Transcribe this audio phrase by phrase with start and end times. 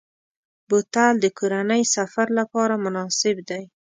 [0.67, 3.63] بوتل د کورنۍ سفر لپاره مناسب دی.